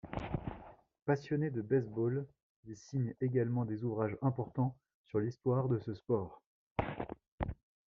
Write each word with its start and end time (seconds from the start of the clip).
Passionné 1.05 1.51
de 1.51 1.61
baseball, 1.61 2.25
il 2.65 2.75
signe 2.75 3.13
également 3.21 3.65
des 3.65 3.83
ouvrages 3.83 4.17
importants 4.23 4.75
sur 5.05 5.19
l'histoire 5.19 5.69
de 5.69 5.77
ce 5.77 5.93
sport. 5.93 6.41